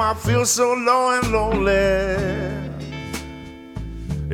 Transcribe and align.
Come, 0.00 0.16
I 0.16 0.18
feel 0.18 0.46
so 0.46 0.72
low 0.72 1.18
and 1.18 1.32
lonely. 1.32 1.74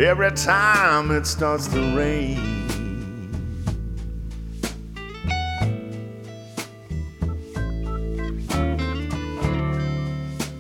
Every 0.04 0.30
time 0.32 1.10
it 1.10 1.26
starts 1.26 1.66
to 1.68 1.96
rain. 1.96 2.52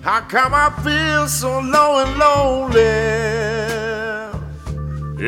How 0.02 0.20
come 0.20 0.54
I 0.54 0.70
feel 0.82 1.28
so 1.28 1.60
low 1.60 2.04
and 2.04 2.18
lonely 2.18 3.26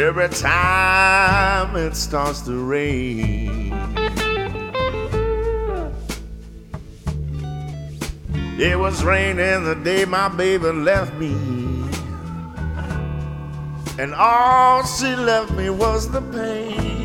every 0.01 0.29
time 0.29 1.75
it 1.77 1.97
starts 1.97 2.43
to 2.43 2.65
rain? 2.65 3.67
It 8.59 8.77
was 8.77 9.05
raining 9.05 9.62
the 9.62 9.77
day 9.77 10.05
my 10.05 10.28
baby 10.28 10.67
left 10.73 11.14
me. 11.14 11.33
And 14.00 14.12
all 14.12 14.84
she 14.84 15.15
left 15.15 15.53
me 15.53 15.70
was 15.70 16.11
the 16.11 16.20
pain. 16.20 16.98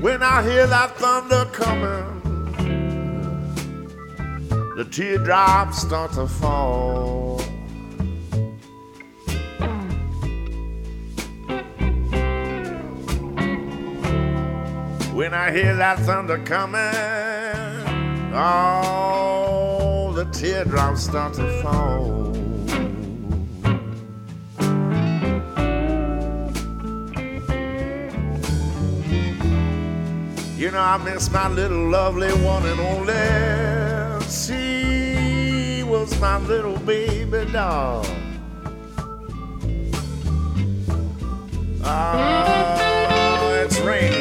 When 0.00 0.22
I 0.22 0.42
hear 0.42 0.66
that 0.66 0.96
thunder 0.96 1.44
coming, 1.52 2.06
the 4.76 4.86
teardrops 4.90 5.82
start 5.82 6.12
to 6.12 6.26
fall. 6.26 7.27
When 15.18 15.34
I 15.34 15.50
hear 15.50 15.74
that 15.74 15.98
thunder 15.98 16.38
coming, 16.38 16.78
all 18.32 20.12
the 20.12 20.24
teardrops 20.26 21.02
start 21.02 21.34
to 21.34 21.60
fall. 21.60 22.36
You 30.56 30.70
know, 30.70 30.78
I 30.78 30.98
miss 30.98 31.28
my 31.32 31.48
little 31.48 31.88
lovely 31.88 32.30
one 32.44 32.64
and 32.64 32.78
only. 32.78 34.22
She 34.30 35.82
was 35.82 36.16
my 36.20 36.38
little 36.38 36.78
baby 36.78 37.44
doll. 37.50 38.06
Oh, 41.82 43.64
it's 43.64 43.80
raining. 43.80 44.17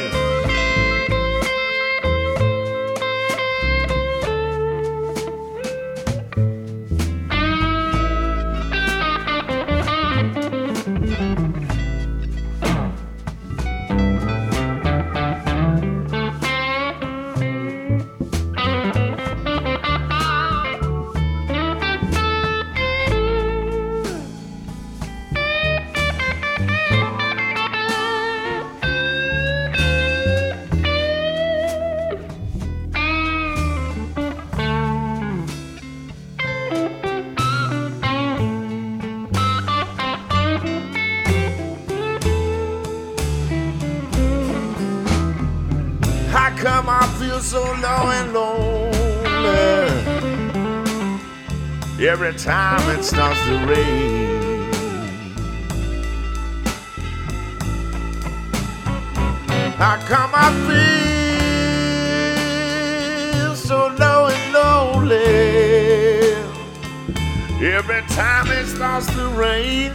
Every 52.08 52.34
time 52.34 52.80
it 52.98 53.04
starts 53.04 53.40
to 53.46 53.58
rain? 53.66 54.72
How 59.76 59.98
come 60.08 60.32
I 60.34 60.52
feel 63.44 63.56
so 63.56 63.88
low 64.00 64.28
and 64.28 64.54
lonely 64.54 65.16
every 67.62 68.02
time 68.04 68.48
it 68.52 68.68
starts 68.68 69.08
to 69.08 69.28
rain? 69.30 69.92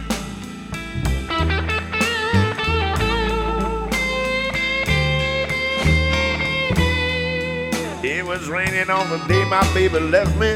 It 8.03 8.23
was 8.23 8.47
raining 8.49 8.89
on 8.91 9.09
the 9.09 9.17
day 9.27 9.45
my 9.45 9.63
baby 9.73 9.99
left 9.99 10.37
me, 10.37 10.55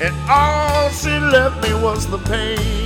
and 0.00 0.14
all 0.28 0.88
she 0.90 1.18
left 1.18 1.62
me 1.62 1.74
was 1.74 2.06
the 2.08 2.18
pain. 2.18 2.83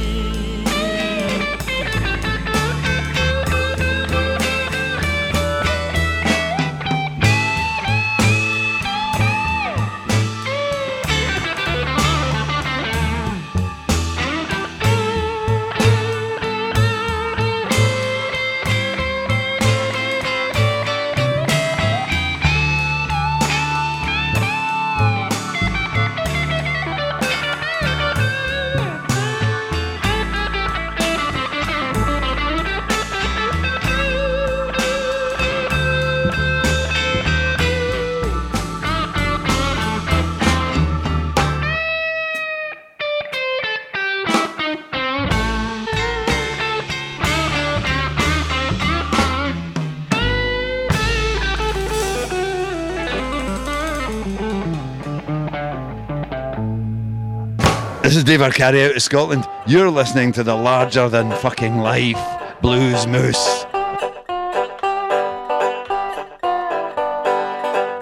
David 58.29 58.53
Carey 58.53 58.85
out 58.85 58.95
of 58.95 59.01
Scotland. 59.01 59.49
You're 59.67 59.89
listening 59.89 60.33
to 60.33 60.43
the 60.43 60.55
larger 60.55 61.09
than 61.09 61.31
fucking 61.31 61.79
life 61.79 62.23
Blues 62.61 63.07
Moose. 63.07 63.65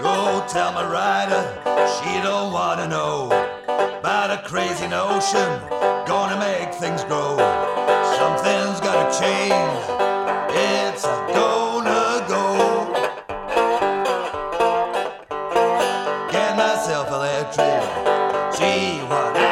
Go 0.02 0.44
tell 0.48 0.72
my 0.72 0.84
rider 0.90 1.42
she 1.94 2.20
don't 2.24 2.52
wanna 2.52 2.88
know 2.88 3.26
about 4.00 4.32
a 4.32 4.42
crazy 4.48 4.88
notion 4.88 5.48
gonna 6.08 6.40
make 6.40 6.74
things 6.74 7.04
grow. 7.04 7.38
Something's 8.18 8.80
gotta 8.80 9.06
change. 9.22 9.80
It's 10.50 11.04
gonna 11.38 12.26
go. 12.26 12.92
Get 16.32 16.56
myself 16.56 17.12
electric. 17.12 17.84
See 18.54 18.98
what 19.06 19.45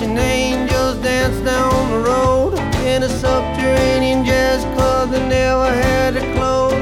Russian 0.00 0.16
angels 0.16 0.96
dance 1.02 1.36
down 1.44 1.90
the 1.90 1.98
road 1.98 2.58
in 2.86 3.02
a 3.02 3.08
subterranean 3.10 4.24
jazz 4.24 4.64
club 4.74 5.10
that 5.10 5.28
never 5.28 5.70
had 5.70 6.14
to 6.14 6.20
close. 6.36 6.72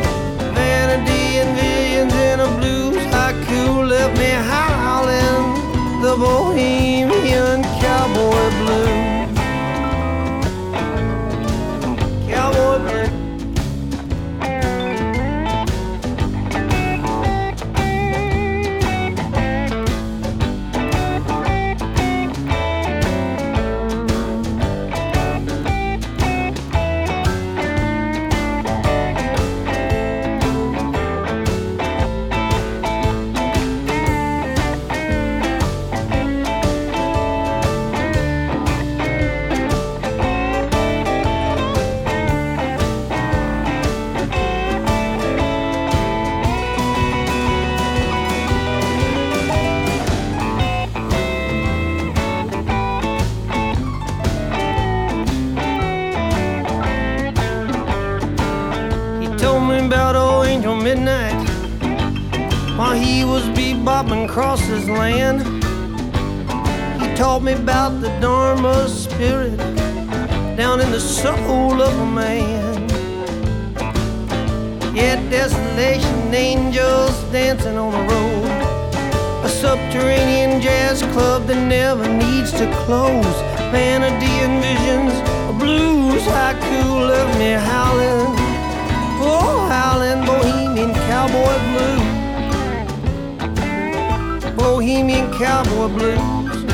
Vanity 0.55 1.41
and 1.41 1.59
visions 1.59 2.15
in 2.15 2.39
a 2.39 2.47
blues 2.59 2.97
haiku 3.13 3.89
left 3.89 4.17
me 4.21 4.31
howling 4.31 6.01
the 6.01 6.15
bohemian. 6.17 6.98
Land. 64.87 65.41
He 67.01 67.15
taught 67.17 67.43
me 67.43 67.53
about 67.55 68.01
the 68.01 68.11
Dharma 68.21 68.87
spirit 68.89 69.57
down 70.57 70.81
in 70.81 70.91
the 70.91 71.01
soul 71.01 71.81
of 71.81 71.99
a 71.99 72.07
man. 72.07 72.89
Yet 74.95 75.19
desolation 75.31 76.35
angels 76.35 77.17
dancing 77.33 77.79
on 77.79 77.93
the 77.93 78.05
road. 78.13 78.51
A 79.45 79.49
subterranean 79.49 80.61
jazz 80.61 81.03
club 81.15 81.47
that 81.47 81.67
never 81.67 82.07
needs 82.07 82.53
to 82.53 82.67
close. 82.85 83.37
Vanity 83.73 84.35
and 84.47 84.61
visions 84.63 85.15
of 85.49 85.59
blues 85.59 86.23
haiku 86.23 87.09
left 87.09 87.39
me 87.39 87.53
howling. 87.53 88.35
Oh, 89.21 89.67
howling 89.71 90.27
bohemian 90.27 90.93
cowboy 91.09 91.57
blues. 91.73 91.98
Bohemian 94.69 95.33
cowboy 95.33 95.89
blues. 95.89 96.65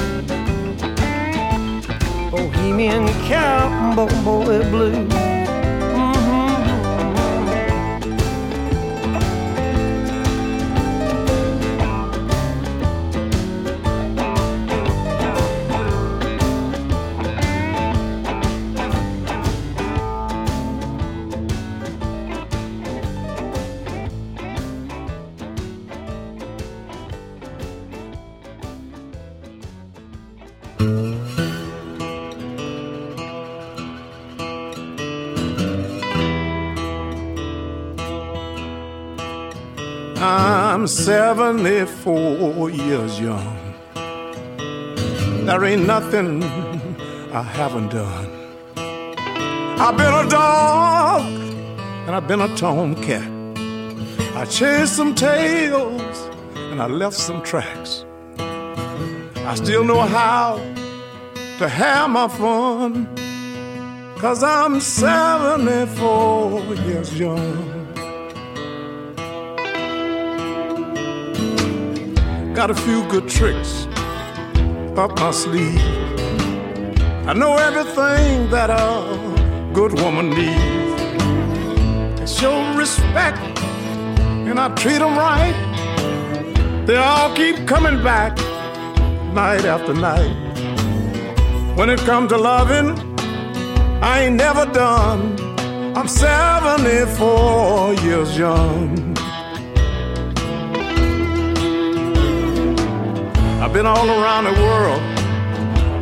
Bohemian 2.33 3.07
cowboy 3.29 4.69
blues. 4.69 5.24
I'm 40.85 40.89
74 40.89 42.69
years 42.69 43.19
young. 43.19 43.75
There 45.47 45.65
ain't 45.65 45.87
nothing 45.87 46.43
I 47.33 47.41
haven't 47.41 47.89
done. 47.89 48.29
I've 49.81 49.97
been 49.97 50.13
a 50.13 50.29
dog 50.29 51.25
and 52.07 52.15
I've 52.15 52.29
been 52.29 52.43
a 52.43 52.55
tomcat. 52.55 53.27
I 54.37 54.45
chased 54.45 54.95
some 54.95 55.15
tails 55.15 56.29
and 56.55 56.83
I 56.83 56.87
left 56.87 57.17
some 57.17 57.43
tracks. 57.43 58.05
I 58.39 59.55
still 59.55 59.85
know 59.85 60.03
how 60.03 60.59
to 61.61 61.67
have 61.67 62.11
my 62.11 62.29
fun. 62.29 63.09
Cause 64.19 64.43
I'm 64.43 64.81
74 64.81 66.75
years 66.75 67.19
young. 67.19 67.74
Got 72.65 72.79
a 72.79 72.83
few 72.83 73.07
good 73.11 73.29
tricks 73.29 73.87
up 74.97 75.19
my 75.21 75.33
sleeve. 75.33 75.79
I 77.29 77.35
know 77.35 77.59
everything 77.59 78.49
that 78.49 78.71
a 78.71 79.71
good 79.75 79.93
woman 80.01 80.31
needs. 80.31 81.03
I 82.23 82.25
show 82.25 82.75
respect 82.75 83.37
and 84.49 84.59
I 84.59 84.69
treat 84.77 85.01
them 85.01 85.15
right. 85.15 85.55
They 86.87 86.97
all 86.97 87.37
keep 87.37 87.67
coming 87.69 88.03
back 88.03 88.35
night 89.35 89.67
after 89.67 89.93
night. 89.93 90.35
When 91.77 91.91
it 91.91 92.01
comes 92.09 92.31
to 92.31 92.39
loving, 92.39 92.99
I 94.03 94.23
ain't 94.23 94.37
never 94.37 94.65
done. 94.65 95.37
I'm 95.95 96.09
74 96.09 97.93
years 98.07 98.39
young. 98.39 99.04
I've 103.65 103.73
been 103.73 103.87
all 103.87 104.11
around 104.11 104.45
the 104.45 104.53
world, 104.53 105.01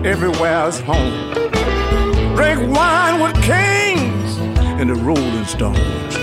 everywhere's 0.05 0.81
home. 0.81 1.33
Drink 2.35 2.77
wine 2.77 3.21
with 3.21 3.41
kings 3.41 4.37
and 4.81 4.91
the 4.91 4.97
Rolling 4.97 5.45
Stones. 5.45 6.17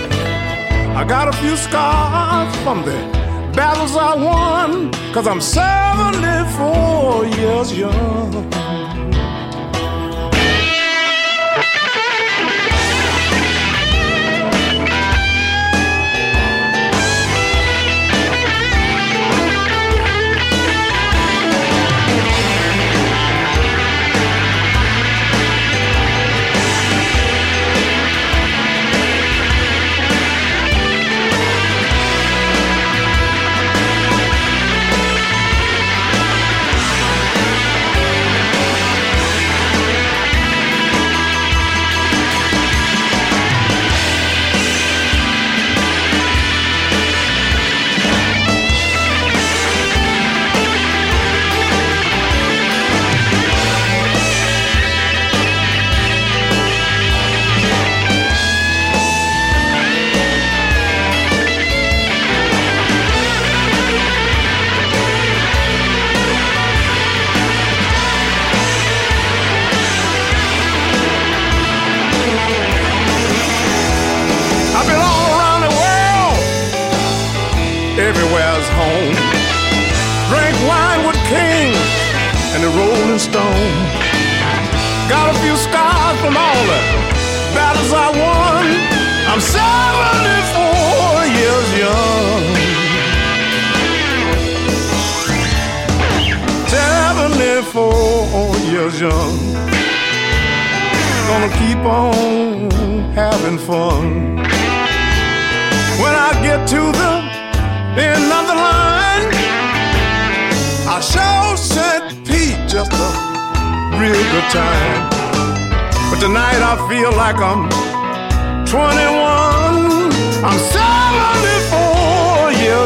I 0.94 1.02
got 1.08 1.28
a 1.28 1.32
few 1.38 1.56
scars 1.56 2.54
from 2.56 2.82
the 2.84 2.92
battles 3.56 3.96
I 3.96 4.16
won, 4.16 4.92
cause 5.14 5.26
I'm 5.26 5.40
74 5.40 7.24
years 7.24 7.72
young. 7.74 8.59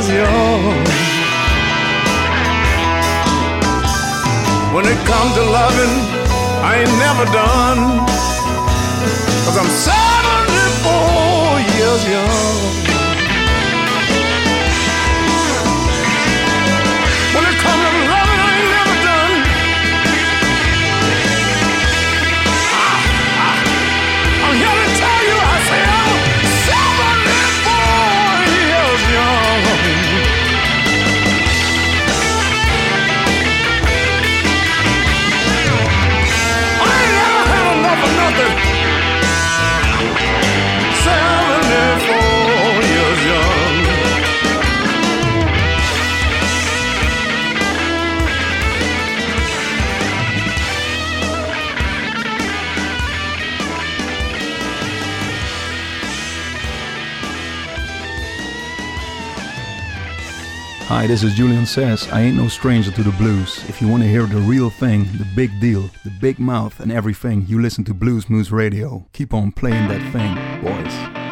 74 0.03 0.11
years. 0.13 0.89
When 4.75 4.85
it 4.87 4.99
comes 5.07 5.35
to 5.35 5.43
loving, 5.43 5.95
I 6.63 6.79
ain't 6.81 6.99
never 6.99 7.25
done. 7.31 8.03
Cause 9.45 9.57
I'm 9.57 9.71
74 9.71 11.61
years 11.79 12.09
young. 12.09 12.84
Hi, 60.89 61.07
this 61.07 61.23
is 61.23 61.33
Julian 61.33 61.65
Sas. 61.65 62.07
I 62.13 62.21
ain't 62.21 62.37
no 62.37 62.47
stranger 62.47 62.91
to 62.91 63.03
the 63.03 63.11
blues. 63.13 63.65
If 63.71 63.81
you 63.81 63.89
want 63.89 64.03
to 64.03 64.09
hear 64.09 64.27
the 64.27 64.37
real 64.37 64.69
thing, 64.69 65.05
the 65.17 65.27
big 65.35 65.59
deal, 65.59 65.89
the 66.05 66.11
big 66.11 66.39
mouth, 66.39 66.79
and 66.79 66.93
everything, 66.93 67.47
you 67.49 67.63
listen 67.63 67.85
to 67.85 67.95
Blues 67.95 68.29
Moose 68.29 68.51
Radio. 68.51 69.07
Keep 69.15 69.33
on 69.33 69.51
playing 69.51 69.89
that 69.89 70.13
thing, 70.13 70.35
boys. 70.63 71.24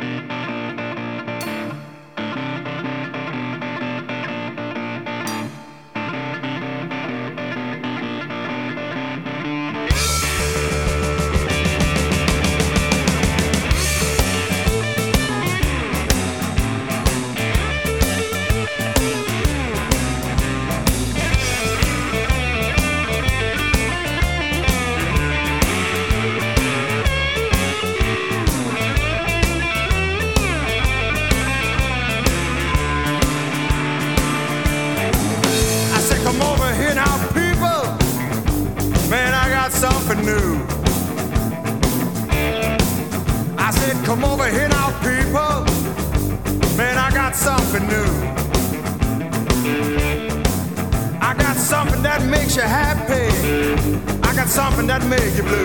something 54.53 54.87
that 54.87 55.03
made 55.07 55.33
you 55.33 55.43
blue. 55.43 55.65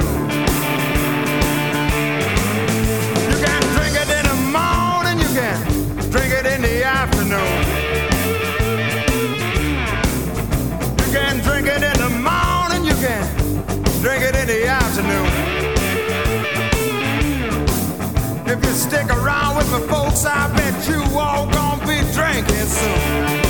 You 3.28 3.38
can 3.44 3.62
drink 3.76 3.96
it 4.00 4.08
in 4.08 4.24
the 4.32 4.40
morning, 4.48 5.20
you 5.20 5.28
can 5.36 5.60
drink 6.10 6.32
it 6.32 6.46
in 6.46 6.62
the 6.62 6.86
afternoon. 6.86 7.52
You 11.04 11.08
can 11.12 11.44
drink 11.44 11.68
it 11.68 11.84
in 11.84 11.98
the 12.00 12.12
morning, 12.24 12.86
you 12.86 12.96
can 13.04 13.28
drink 14.00 14.24
it 14.24 14.36
in 14.38 14.48
the 14.48 14.68
afternoon. 14.68 15.28
If 18.48 18.64
you 18.64 18.72
stick 18.72 19.10
around 19.10 19.58
with 19.58 19.70
my 19.70 19.82
folks, 19.92 20.24
I 20.24 20.48
bet 20.56 20.88
you 20.88 21.04
all 21.20 21.46
gonna 21.52 21.86
be 21.86 22.00
drinking 22.14 22.68
soon. 22.68 23.47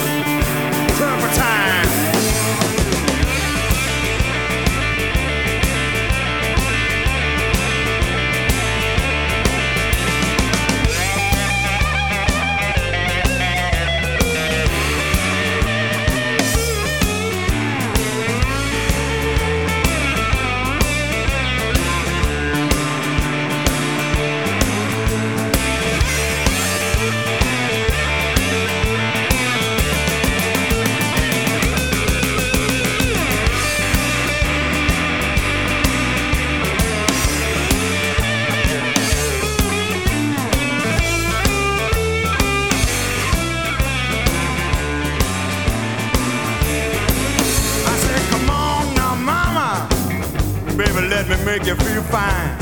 make 51.48 51.66
you 51.66 51.76
feel 51.76 52.04
fine. 52.04 52.58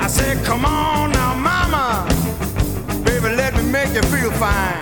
I 0.00 0.06
said, 0.06 0.42
come 0.46 0.64
on 0.64 1.12
now, 1.12 1.34
mama. 1.34 2.08
Baby, 3.04 3.36
let 3.36 3.54
me 3.54 3.62
make 3.70 3.92
you 3.92 4.00
feel 4.14 4.32
fine. 4.32 4.80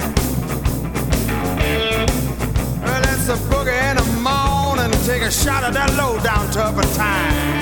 Well, 2.85 3.02
that's 3.02 3.28
a 3.28 3.37
boogie 3.50 3.90
in 3.90 3.96
the 3.96 4.07
morning. 4.22 4.92
Take 5.07 5.22
a 5.22 5.31
shot 5.33 5.64
of 5.64 5.74
that 5.74 5.92
low 5.96 6.20
down 6.20 6.52
turpentine. 6.52 7.58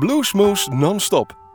Bluesmoes 0.00 0.68
non-stop. 0.72 1.45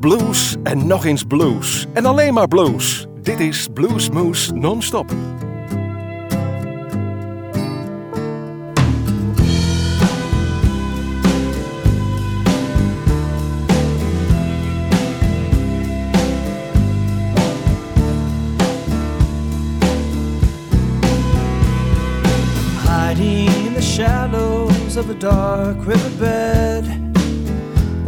Blues, 0.00 0.56
en 0.62 0.86
nog 0.86 1.04
eens 1.04 1.24
blues. 1.24 1.86
En 1.92 2.06
alleen 2.06 2.34
maar 2.34 2.48
blues. 2.48 3.06
Dit 3.22 3.40
is 3.40 3.68
Blues 3.74 4.10
Moose 4.10 4.54
Non-Stop. 4.54 5.12
hiding 23.18 23.66
in 23.66 23.74
the 23.74 23.82
shallows 23.82 24.96
of 24.96 25.10
a 25.10 25.14
dark 25.14 25.76
riverbed, 25.84 27.07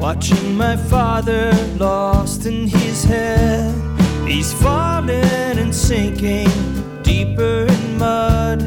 watching 0.01 0.57
my 0.57 0.77
father 0.77 1.53
lost 1.79 2.47
in 2.47 2.67
his 2.67 3.05
head. 3.05 3.75
He's 4.27 4.53
falling 4.53 5.59
and 5.59 5.75
sinking 5.75 6.49
deeper 7.03 7.67
in 7.69 7.99
mud. 7.99 8.63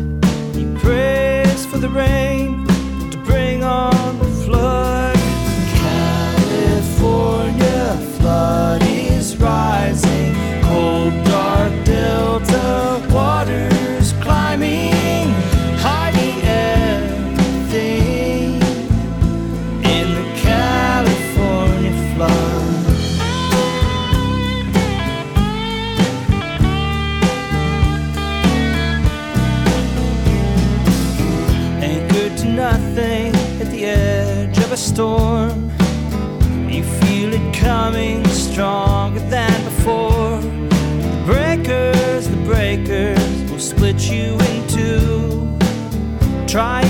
He 0.53 0.65
prays 0.77 1.65
for 1.65 1.79
the 1.79 1.89
rain 1.89 2.67
to 3.09 3.17
bring 3.25 3.63
on 3.63 4.19
the 4.19 4.31
flood. 4.45 5.17
California 5.81 7.52
Trying 46.53 46.82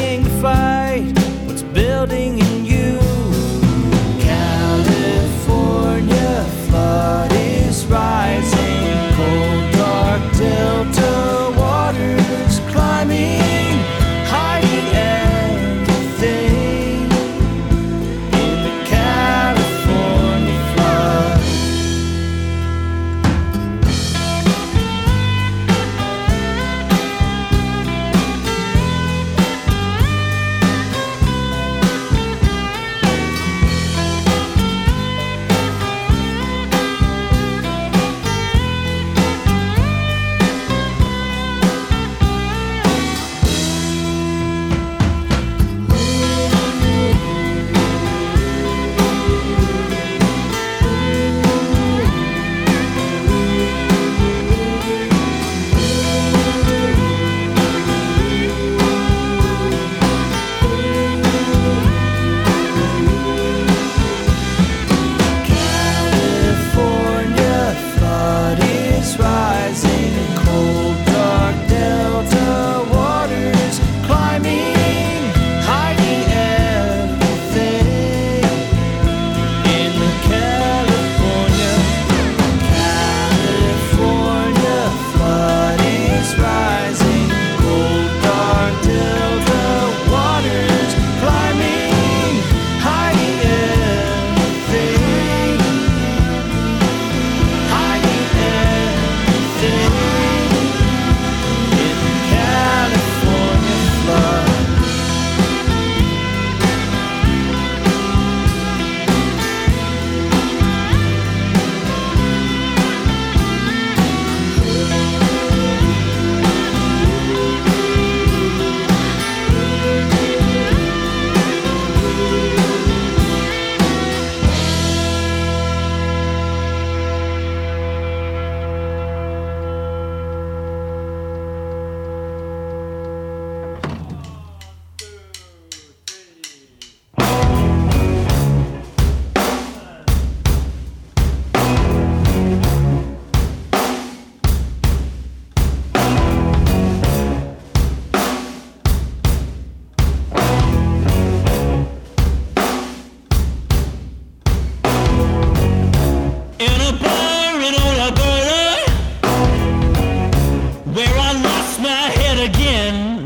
again, 162.43 163.23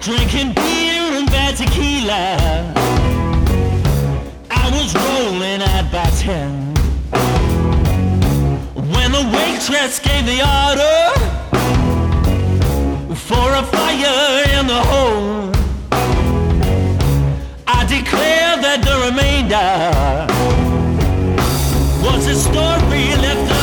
drinking 0.00 0.52
beer 0.52 1.02
and 1.16 1.26
bad 1.30 1.56
tequila. 1.56 2.36
I 4.50 4.70
was 4.70 4.94
rolling 4.94 5.62
out 5.62 5.90
by 5.90 6.10
ten 6.20 6.74
when 8.92 9.12
the 9.12 9.24
waitress 9.34 9.98
gave 9.98 10.26
the 10.26 10.42
order 10.60 10.98
for 13.14 13.48
a 13.54 13.62
fire 13.62 14.58
in 14.58 14.66
the 14.66 14.82
hole. 14.92 15.52
I 17.66 17.86
declare 17.86 18.60
that 18.60 18.80
the 18.88 18.96
remainder 19.06 19.72
was 22.04 22.26
a 22.26 22.34
story 22.34 23.06
left 23.24 23.55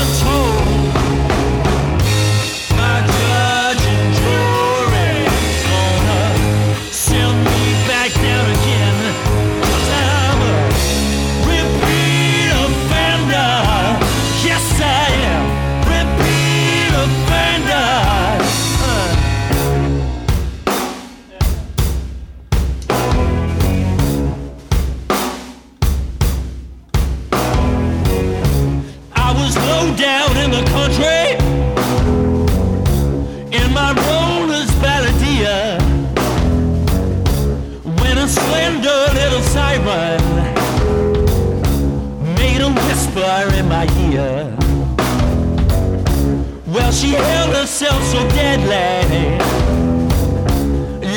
she 47.04 47.10
held 47.10 47.54
herself 47.54 48.02
so 48.04 48.20
deadly, 48.30 49.38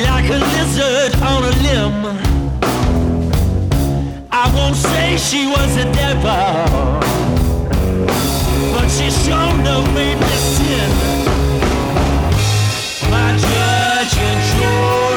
like 0.03 0.29
a 0.29 0.39
lizard 0.53 1.13
on 1.23 1.41
a 1.45 1.53
limb. 1.65 1.99
I 4.29 4.51
won't 4.53 4.75
say 4.75 5.15
she 5.15 5.47
was 5.47 5.77
a 5.77 5.85
devil, 5.93 6.99
but 8.73 8.87
she 8.89 9.09
sure 9.09 9.49
enough 9.59 9.87
made 9.93 10.19
me 10.19 10.35
sin. 10.55 10.89
My 13.09 13.29
judge 13.37 14.17
and 14.27 14.39
jury 14.51 15.16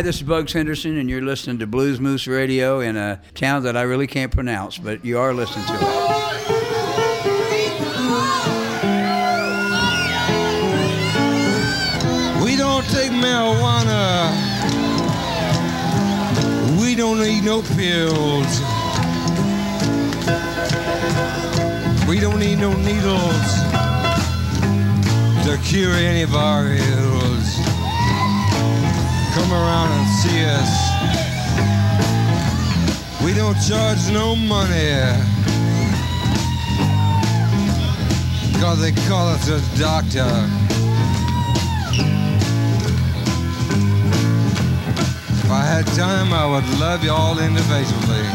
Hi, 0.00 0.02
this 0.02 0.16
is 0.16 0.22
Bugs 0.22 0.54
Henderson, 0.54 0.96
and 0.96 1.10
you're 1.10 1.20
listening 1.20 1.58
to 1.58 1.66
Blues 1.66 2.00
Moose 2.00 2.26
Radio 2.26 2.80
in 2.80 2.96
a 2.96 3.20
town 3.34 3.64
that 3.64 3.76
I 3.76 3.82
really 3.82 4.06
can't 4.06 4.32
pronounce, 4.32 4.78
but 4.78 5.04
you 5.04 5.18
are 5.18 5.34
listening 5.34 5.66
to 5.66 5.74
it. 5.74 5.80
We 12.42 12.56
don't 12.56 12.86
take 12.86 13.10
marijuana. 13.10 14.32
We 16.80 16.94
don't 16.94 17.20
need 17.20 17.44
no 17.44 17.60
pills. 17.60 18.60
We 22.08 22.18
don't 22.18 22.38
need 22.38 22.58
no 22.58 22.72
needles 22.72 23.52
to 25.44 25.58
cure 25.62 25.92
any 25.92 26.22
of 26.22 26.34
our 26.34 26.68
ills. 26.68 27.19
Come 29.50 29.62
around 29.62 29.90
and 29.90 30.06
see 30.22 30.44
us. 30.46 30.70
We 33.24 33.34
don't 33.34 33.58
charge 33.66 34.08
no 34.12 34.36
money. 34.36 34.92
Cause 38.60 38.80
they 38.80 38.92
call 39.08 39.26
us 39.26 39.48
a 39.48 39.60
doctor. 39.76 40.30
If 45.34 45.50
I 45.50 45.64
had 45.64 45.84
time, 45.96 46.32
I 46.32 46.46
would 46.46 46.68
love 46.78 47.02
you 47.02 47.10
all 47.10 47.40
individually. 47.40 48.28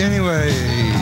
Anyway, 0.00 1.01